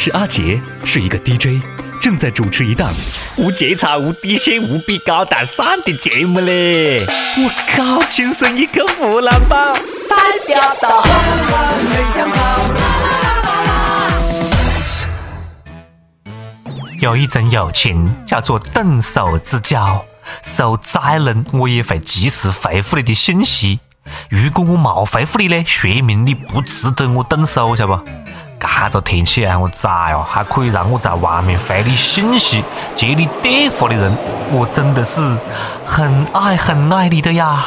[0.00, 1.60] 是阿杰，是一个 DJ，
[2.00, 2.88] 正在主持一档
[3.36, 7.04] 无节操、无底线、无比高大上的节目嘞！
[7.36, 9.74] 我靠，亲生一个湖南宝，
[10.08, 11.04] 代表到。
[17.00, 20.04] 有一种友情叫做等手之交，
[20.44, 23.80] 手再冷我也会及时回复你的信息。
[24.30, 28.27] 如果我冇回复你呢，说明你不值得我等手，晓得不？
[28.90, 34.16] 这个天气啊，我崽哦，还可以让我在外面回你信息、接你电话的人，
[34.52, 35.20] 我真的是
[35.84, 37.64] 很爱很爱你的呀！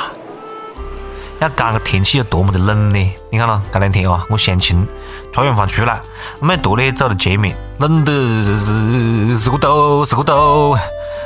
[1.39, 3.13] 要讲个天气有多么的冷呢？
[3.29, 4.87] 你看咯，这两天啊，我相亲，
[5.33, 5.99] 吃完饭出来，
[6.39, 10.71] 没多呢，走到街面，冷得是是个抖是个抖，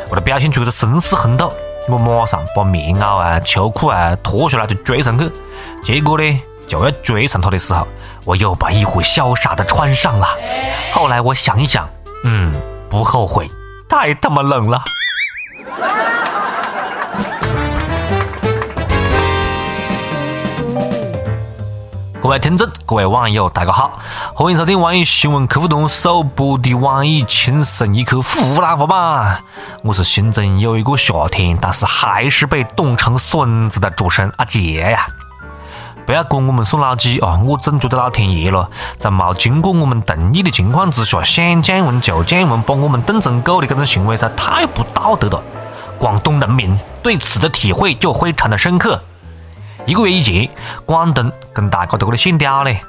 [0.09, 1.51] 为了表现出个绅士风度，
[1.89, 5.31] 我马上把棉袄啊、秋裤啊脱下来就追上去，
[5.83, 7.87] 结果呢，就要追上他的时候。
[8.23, 10.27] 我又把衣服潇洒的穿上了。
[10.91, 11.87] 后来我想一想，
[12.23, 12.53] 嗯，
[12.89, 13.47] 不后悔，
[13.87, 14.81] 太他妈冷了。
[22.19, 23.99] 各位听众，各位网友，大家好，
[24.33, 29.43] 欢迎收听网易新闻客户端首播的网易轻松一刻湖南话版。
[29.83, 35.05] 我是心中有一个夏天，但是还是被冻成孙子的主持人阿杰呀。
[36.05, 37.39] 不要管我们说垃圾啊！
[37.43, 45.41] 我总觉得老天爷了，在没经过我们同意的情况之下，想降温就降温，把我们冻成狗的这种行为，实在太不道德了。
[45.97, 49.01] 广东人民对此的体会就非常的深刻。
[49.85, 50.49] 一个月以前，
[50.85, 52.81] 广东跟大家在这里炫屌嘞！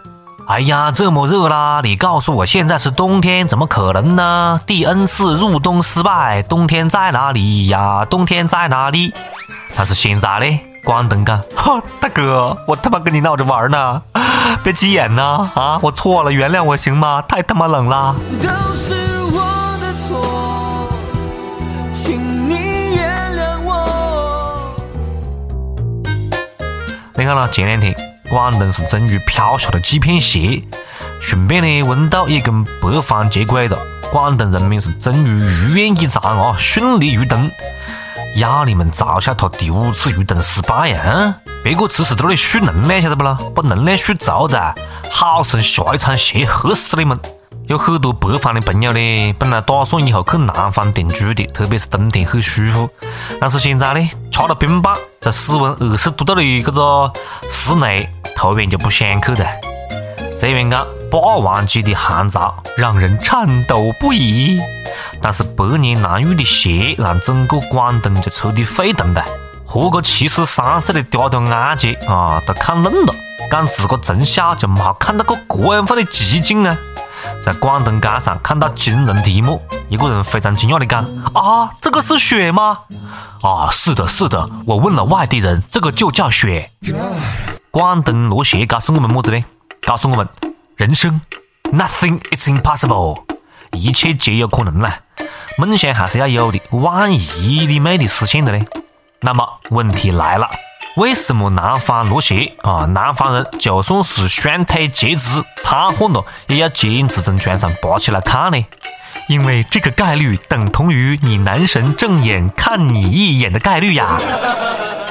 [0.48, 1.80] 哎呀，这么热啦！
[1.83, 4.61] 你告诉我现在是冬天，怎么可能呢？
[4.67, 8.05] 第 N 次入冬失败，冬天在哪里呀？
[8.05, 9.12] 冬天在哪里？
[9.75, 10.61] 但是现在呢？
[10.87, 14.01] 广东讲， 哈，大哥，我他妈跟你闹着玩呢，
[14.62, 15.51] 别急眼呐！
[15.56, 17.20] 啊，我错了，原谅我行吗？
[17.23, 18.15] 太他妈冷了。
[18.41, 18.95] 都是
[19.33, 20.87] 我的错，
[21.92, 24.70] 请你原谅我。
[27.17, 27.92] 你看了前两天，
[28.30, 30.63] 广东是终于飘下了几片雪，
[31.20, 33.77] 顺便呢，温度也跟北方接轨了。
[34.13, 37.51] 广东人民是终于如愿以偿啊，顺利入冬。
[38.36, 41.35] 要你们嘲笑他第五次入冬失败呀？
[41.64, 43.39] 别个只是在那里蓄能量，晓得不啦？
[43.55, 44.74] 把能量蓄足的，
[45.11, 47.19] 好生下一场雪，吓死你们！
[47.67, 52.91] 有很多北方的朋友呢，本来打算以后去南方定居的，特别是冬天很舒服。
[53.41, 57.11] 但是现在呢，吃了冰棒，在室温二十多度的这个
[57.48, 59.47] 室内，突然就不想去了。
[60.39, 64.61] 虽然讲霸王级的寒潮让人颤抖不已。
[65.20, 69.24] 但是百年难遇的雪，让整个广东就彻底沸腾了。
[69.64, 73.14] 活个七十三岁的嗲嗲阿姐啊，都看愣了，
[73.51, 76.77] 讲自个从小就没看到过这样份的奇景啊！
[77.42, 81.03] 在广东街上看到惊人的一幕，一个人非常惊讶的讲
[81.35, 82.79] ：“啊，这个是雪吗？”
[83.42, 86.70] 啊，是的，是的，我问了外地人，这个就叫雪。
[87.70, 89.42] 广东落雪告诉我们么子呢？
[89.86, 90.29] 告诉我们，
[90.74, 91.20] 人生
[91.73, 93.23] ，nothing is impossible。
[93.70, 94.98] 一切皆有可能啦，
[95.58, 96.61] 梦想还是要有的。
[96.73, 98.67] 万一你没得实现的呢？
[99.20, 100.51] 那么问题来了，
[100.97, 102.85] 为什么南方落雪啊？
[102.86, 108.67] 南方人就算是双腿截肢瘫痪了，也要坚持从床上爬起来看呢？
[109.29, 114.20] 因为这个概率等同于你男神正眼看你一眼的概率呀。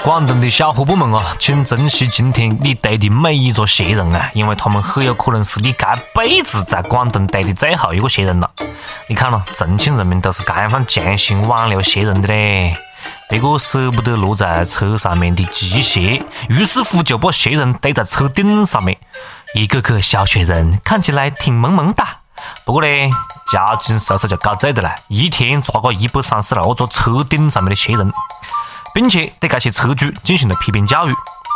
[0.03, 8.49] 广东的小伙伴们啊，请珍惜今天你堆的每一座雪人啊，因为他们很有可能是你这辈子在广东堆的最后一个雪人了。
[9.07, 12.75] 你看咯，重庆人民都是这样放匠心挽留雪人的嘞，
[13.27, 18.95] 别个舍不得落在车上面的积雪，于是乎就把雪人堆在车顶上面，
[19.55, 22.19] 一个个小雪人看起来挺萌萌哒。
[22.63, 22.87] 不过呢，
[23.51, 28.11] 交警叔叔就搞醉的了，一天抓个一百三十六座车顶上面的雪人。
[28.95, 31.13] 并且对这些车主进行了批评教育。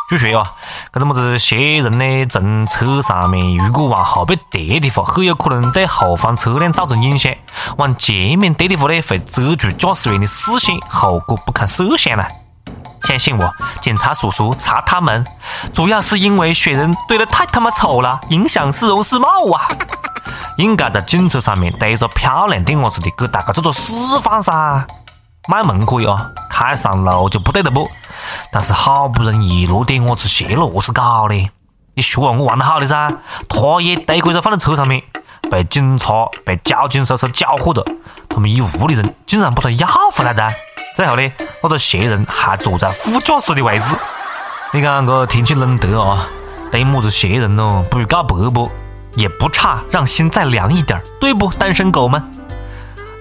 [0.10, 0.52] 据说啊，
[0.92, 7.32] 这个么子雪人呢，从车上面如果往后背跌的话，很有可能对后方车辆造成影响；
[7.78, 12.26] 往前面跌的话呢，会遮住驾驶员的视线，后果不堪设想呢。
[13.04, 15.26] 相信我，警察叔叔查他们，
[15.74, 19.68] 主要是因为雪人堆得太他妈丑了，影响市容市貌啊！
[20.58, 24.86] 应该在警车上面堆一个漂亮点伢子的，给大家做做示范噻。
[25.48, 26.32] 卖萌可以哦。
[26.50, 27.90] 开上路就不对了不，
[28.52, 31.50] 但是好不容易落点伢子雪了，何是搞嘞？
[31.96, 33.10] 你学我玩得好的噻，
[33.48, 35.02] 他也堆鬼子放在车上面，
[35.50, 37.84] 被警察、被交警叔叔缴获的，
[38.28, 40.46] 他们一屋的人竟然把他要回来的。
[41.00, 41.32] 最后呢，
[41.64, 43.96] 那个邪人还坐在副驾驶的位置。
[44.74, 46.28] 你看这天气冷得啊，
[46.70, 47.82] 堆么子邪人咯？
[47.90, 48.70] 不如搞白不？
[49.16, 52.22] 也不差让心再凉一点，对不，单身狗们？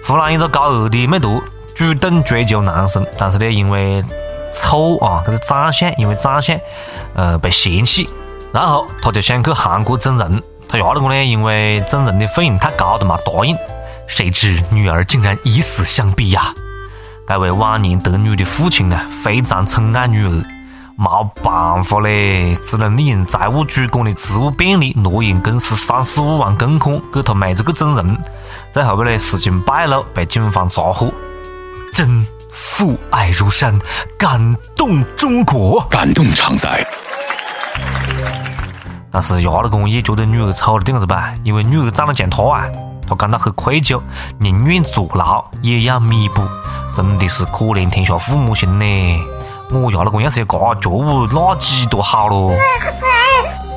[0.04, 1.40] 湖南一个高二的美图
[1.72, 4.02] 主动追求男生，但是呢，因为
[4.52, 6.58] 丑啊，这个长相，因为长相，
[7.14, 8.10] 呃，被嫌弃。
[8.52, 13.56] 然后他就想去韩国整容，他丫头哥呢，因为整容的费用太高了嘛，答应。
[14.08, 16.52] 谁知女儿竟然以死相逼呀！
[17.28, 20.44] 这位晚年得女的父亲啊，非常宠爱女儿。
[20.96, 28.16] 没办法嘞，只能利用财务主管的职务便利，挪用公司三十五万公款给他妹子去整容。
[28.72, 31.12] 最后呢，事情败露，被警方抓获。
[31.92, 33.78] 真父爱如山，
[34.18, 36.82] 感动中国，感动常在。
[39.10, 42.66] 但是丫头公也觉得女儿丑了点子吧，因为女儿长得像他啊，
[43.08, 44.00] 他感到很愧疚，
[44.38, 46.42] 宁愿坐牢也要弥补，
[46.94, 48.84] 真的是可怜天下父母心呢。
[49.70, 52.52] 我丫老公要是有个觉悟，那几多好咯！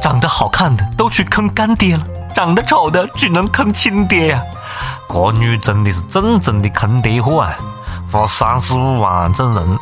[0.01, 4.42] 长得好看的都去坑干爹了，长得丑的只能坑亲爹呀！
[5.07, 7.54] 这女真的是正宗的坑爹货啊！
[8.12, 9.78] 花三十五万整容，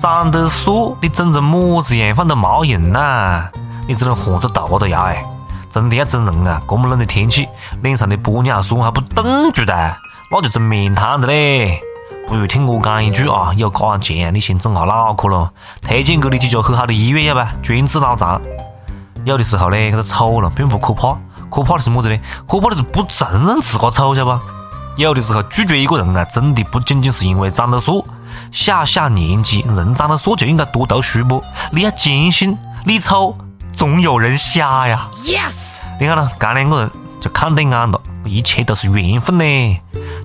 [0.00, 3.48] 长得帅你整成么子样放都没用呐！
[3.86, 5.24] 你只能换个大的牙哎！
[5.70, 7.48] 真的要整容啊，这么冷的天气，
[7.82, 9.96] 脸上的玻尿酸还不冻住的，
[10.30, 11.80] 那就整面瘫的嘞！
[12.26, 15.50] 不如听我讲一句啊，有这样钱，你先整下脑壳咯。
[15.82, 17.40] 推荐给你几家很好的医院，要不？
[17.62, 18.40] 专治脑残。
[19.24, 21.16] 有的时候呢，这个丑了并不可怕，
[21.50, 22.18] 可怕的是么子呢？
[22.46, 24.40] 可怕的是不承认自个丑，晓得不？
[24.96, 27.94] 有的时候拒绝一个人啊，真的不仅仅是因为长得帅。
[28.52, 31.42] 小小年纪，人长得帅就应该多读书不？
[31.72, 33.36] 你要坚信，你丑
[33.78, 35.08] 总有人瞎呀。
[35.22, 35.78] Yes。
[36.00, 36.90] 你看呢，这两个人
[37.20, 39.44] 就看对眼了，一切都是缘分呢。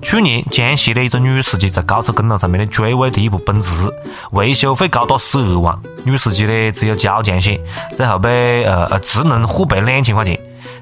[0.01, 3.88] 去年，江西的一个女司机在高速公路上面呢追尾的一部奔驰，
[4.31, 5.77] 维修费高达十二万。
[6.03, 7.61] 女司机呢只有交强险，
[7.95, 10.39] 最后被呃呃只能获赔两千块钱。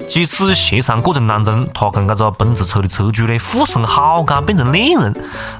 [0.08, 5.14] 几次协商过程当中，她跟这个奔驰车的车主呢互生好感，变成恋人。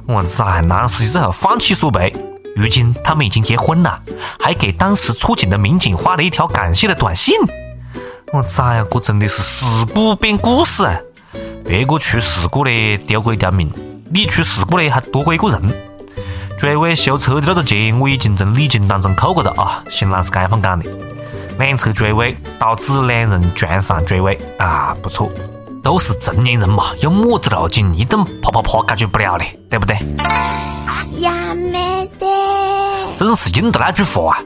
[0.08, 2.16] 我崽，男司机最后放弃索赔。
[2.56, 4.02] 如今他们已经结婚了，
[4.40, 7.36] 还给当时出警的民警发了一条感谢的短信。
[8.34, 10.98] 我崽呀，这真的是事故变故事啊！
[11.66, 13.68] 别个出事故呢，丢过一条命；
[14.10, 15.62] 你出事故呢，还多过一个人。
[16.58, 19.84] 追尾修车的那个钱，我已经从礼金当中扣过了啊。
[19.90, 20.90] 新郎是这样讲的：
[21.58, 25.32] 两车追尾，导致两人撞上追尾啊，不错，
[25.84, 29.98] 都是成年人嘛，有么子路径一顿啪啪啪解决不了嘞，对不对？
[31.20, 32.26] 呀没得，
[33.16, 34.44] 真是应的那句话啊！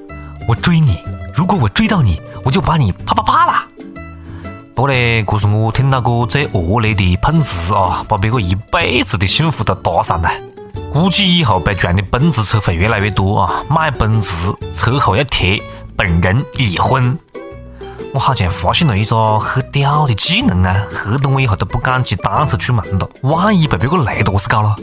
[0.48, 0.98] 我追你，
[1.34, 3.64] 如果我追到你，我就把你啪啪啪了。
[4.74, 10.30] 不过呢，这是我听到过最恶劣的碰瓷啊，把别个一辈子的幸福都搭上了。
[10.92, 13.64] 估计以后被撞的奔驰车会越来越多啊！
[13.70, 15.62] 买奔驰车后要贴
[15.96, 17.18] “本人已婚”。
[18.14, 24.76] 我好像发现了一个很屌的技能啊，吓得我以后都不敢骑单车出门了，万一被别个雷坨死搞了。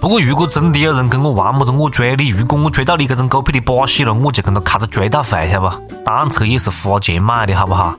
[0.00, 5.94] 不过如果真的有人跟我玩么子我追你，如果我追到你这种狗屁的把戏了，我就跟他开着追悼会，晓得不？
[6.04, 7.94] 单车也是花钱买的，好不好？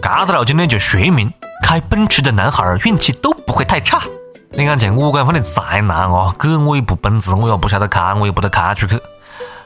[0.00, 1.30] 这个路今天，就说明
[1.62, 4.00] 开奔驰的男孩运气都不会太差。
[4.52, 8.98] 你看，像我这样的宅男啊，给我一部奔驰，我也不晓得开，我也不得开出去。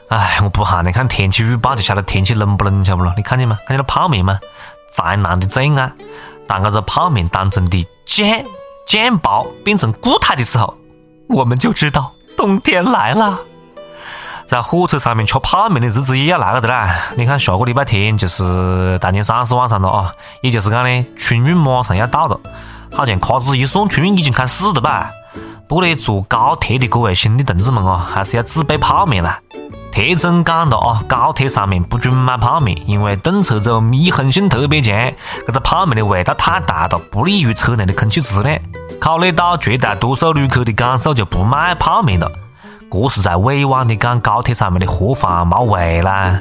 [0.09, 3.13] 哎，我不喊你看天气预报就晓得天气冷不冷，晓不咯？
[3.15, 3.55] 你看见吗？
[3.65, 4.37] 看见了泡面吗？
[4.93, 5.89] 宅男的最爱。
[6.47, 8.43] 当这个泡面当中的酱
[8.85, 10.75] 酱包变成固态的时候，
[11.31, 13.39] 我们就知道冬天来了。
[14.45, 16.93] 在火车上面吃泡面的日子也要来了的啦！
[17.15, 22.37] 你看下个礼拜天就是大年三十晚上了啊，也就是讲呢，春运马上要到了。
[22.93, 25.09] 好像掐指一算，春运已经开始了吧？
[25.69, 29.39] 不过呢，坐高铁的各位兄弟同志们啊，还是要自备泡面啦。
[29.93, 35.13] 铁总讲了啊，高铁上面不准买泡面，因为动车组密封性特别强，
[35.47, 38.59] 这个泡面的味道太大了，不利于车内的空气质量。
[39.01, 42.31] 考虑到绝大多数旅客的感受，就不卖泡面了。
[42.91, 46.39] 这是在委婉的讲高铁上面的盒饭没味啦，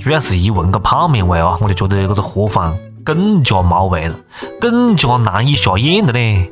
[0.00, 4.16] 主要是一闻个泡面味啊，我就觉得这个盒饭更加没味了，
[4.60, 6.50] 更加难以下咽的嘞。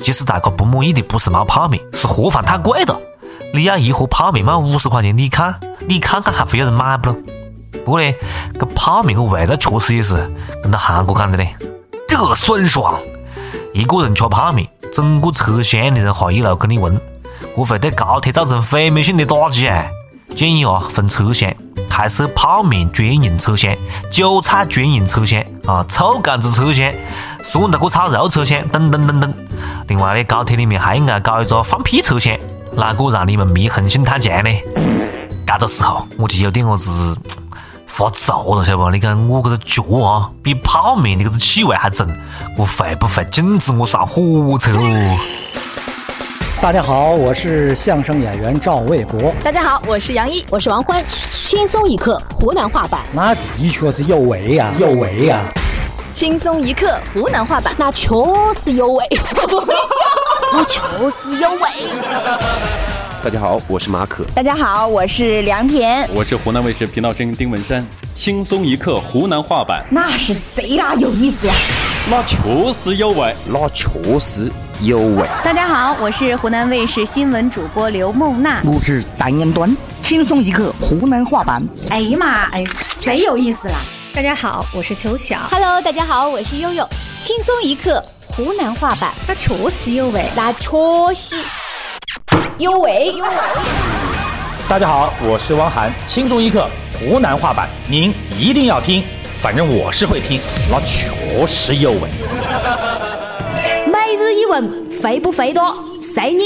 [0.00, 2.96] 其实大家不满意的不是没泡面，是盒饭太贵了。
[3.52, 5.52] 你要一盒泡面卖五十块钱，你看，
[5.88, 7.18] 你看看还会有人买不咯？
[7.84, 8.12] 不过呢，
[8.56, 10.14] 这泡面个味道确实也是
[10.62, 11.56] 跟到韩国讲的嘞，
[12.06, 12.94] 这酸爽。
[13.72, 17.00] 一个人吃泡面，整个车厢的人哈一路跟你闻。
[17.56, 19.84] 这会对高铁造成毁灭性的打击啊！
[20.34, 21.52] 建议啊，分车厢
[21.90, 23.76] 开设泡面专用车厢、
[24.10, 26.90] 韭菜专用车厢啊、臭干子车厢、
[27.42, 29.34] 酸辣锅炒肉车厢等等等等。
[29.88, 32.34] 另外呢，高铁里面还应该搞一个放屁车厢，
[32.74, 34.50] 哪个让你们密封性太强呢？
[35.46, 37.14] 这个时候我就有点子
[37.94, 38.90] 发燥了，晓得不？
[38.90, 42.08] 你看我这个脚啊，比泡面的这个气味还重，
[42.56, 45.18] 我会不会禁止我上火车哦？
[46.62, 49.34] 大家好，我是相声演员赵卫国。
[49.44, 51.04] 大家好，我是杨一，我是王欢。
[51.44, 55.40] 轻松一刻湖南话版，那的确是有味呀，有味呀。
[56.14, 58.08] 轻松一刻湖南话版，那确
[58.54, 59.06] 实有味。
[59.46, 59.76] 不会讲，
[60.50, 60.80] 那确
[61.10, 61.58] 实有味。
[63.22, 64.24] 大家好，我是马可。
[64.34, 66.10] 大家好，我是梁田。
[66.12, 67.86] 我是湖南卫视频道声音丁文山。
[68.12, 71.54] 轻松一刻湖南话版，那是贼拉有意思呀。
[72.10, 72.36] 那确
[72.72, 73.88] 实有味，那确
[74.18, 74.50] 实。
[74.80, 75.24] 有味。
[75.44, 78.60] 大家好，我是湖南卫视新闻主播刘梦娜。
[78.64, 81.62] 我是单言端，轻松一刻湖南话版。
[81.90, 82.64] 哎呀妈，哎，
[83.00, 83.74] 贼有意思啦！
[84.12, 85.38] 大家好，我是邱晓。
[85.48, 86.84] Hello，大家好，我是悠悠。
[87.22, 90.68] 轻松一刻湖南话版，那确实有味，那确
[91.14, 91.36] 实
[92.58, 93.12] 有味。
[93.16, 93.30] 有味。
[94.68, 95.92] 大家好，我是汪涵。
[96.06, 96.68] 轻松一刻
[96.98, 99.04] 湖南话版，您一定要听，
[99.36, 100.40] 反正我是会听，
[100.70, 102.00] 那确实有味。
[103.86, 105.74] 每日一问，肥不肥多？
[106.00, 106.44] 随你。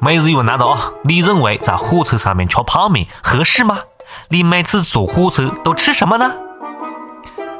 [0.00, 0.92] 每日一问来了啊！
[1.04, 3.80] 你认为在火车上面吃泡面合适吗？
[4.28, 6.32] 你每次坐火车都吃什么呢？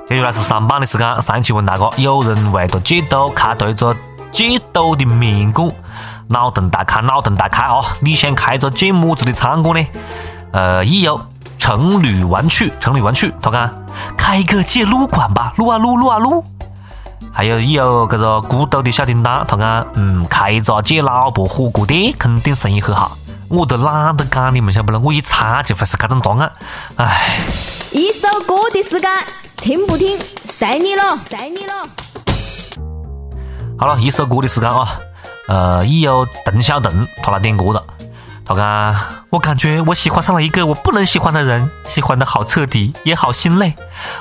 [0.09, 3.95] 接下来是上班的时间，上期问大家，有人为了解肚开对着
[4.31, 5.71] 解肚的面馆，
[6.31, 7.85] 脑洞大开，脑洞大开啊！
[8.01, 9.87] 你想开个建么子的餐馆呢？
[10.53, 11.21] 呃，亦有
[11.59, 13.69] 城旅玩趣，城旅玩趣，他讲
[14.17, 16.45] 开一个解撸馆吧，撸啊撸，撸啊撸。
[17.33, 23.17] 还有有这个孤独的小叮当，他讲嗯，开一家借老婆火锅店，肯定生意很好。
[23.49, 25.01] 我都懒得讲你们晓不咯？
[25.01, 26.53] 我一猜就会是这种答案。
[26.95, 27.41] 唉，
[27.91, 29.11] 一首歌的时间，
[29.57, 31.73] 听不听随你了，随你了。
[33.77, 35.01] 好了，一首歌的时间啊，
[35.51, 37.85] 呃，一有邓小邓他来点歌了。
[38.45, 38.97] 他讲，
[39.31, 43.75] 我感觉我喜欢上了一个我不能喜欢的人，喜欢的好彻底，也好心累。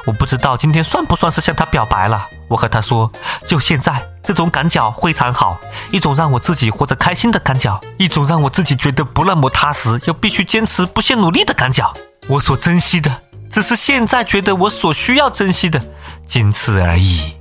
[0.05, 2.25] 我不知道今天算不算是向他表白了。
[2.47, 3.11] 我和他说，
[3.45, 5.59] 就现在这种感觉非常好，
[5.91, 11.87] 一种让我自己活着开心的感觉，一种让我自己觉得不那么踏实，又必须坚持不懈努力的感觉。
[12.27, 13.21] 我所珍惜的，
[13.51, 15.79] 只是现在觉得我所需要珍惜的，
[16.25, 17.35] 仅此而已。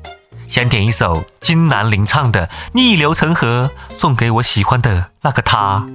[0.46, 5.86] 想点一首金南玲唱的《逆流成河》，送给我喜欢的那个他。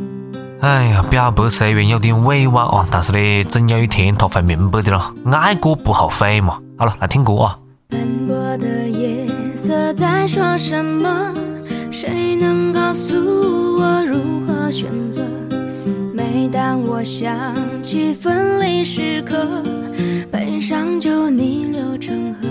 [0.61, 5.13] 哎呀，表白虽然有点委婉啊，但是呢，总有一天他会明白的咯。
[5.31, 6.59] 爱过不后悔嘛。
[6.75, 7.59] 好了，来听歌啊。
[7.91, 11.31] 斑驳的夜色在说什么？
[11.91, 13.13] 谁能告诉
[13.79, 15.21] 我如何选择？
[16.15, 19.37] 每当我想起分离时刻，
[20.31, 22.47] 悲伤就逆流成河。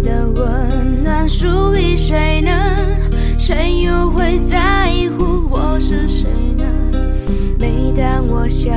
[0.00, 2.50] 的温暖属于谁呢？
[3.38, 6.64] 谁又会在乎我是谁呢？
[7.58, 8.72] 每当我想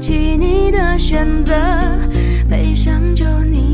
[0.00, 1.54] 起你的选择，
[2.48, 3.73] 悲伤就逆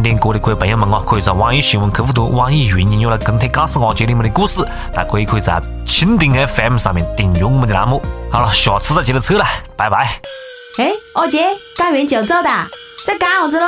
[0.00, 8.02] 想点歌的各位朋友们啊，可以在网易新闻客户端、网易云音乐来跟帖告诉阿杰你们的故事，大家可以可以在蜻蜓 FM 上面订阅我们的栏目。
[8.32, 9.44] 好了，下次再接着扯了，
[9.76, 10.18] 拜拜。
[10.78, 11.44] 哎，阿杰，
[11.76, 12.66] 讲完就走哒，
[13.06, 13.66] 在干啥子喽？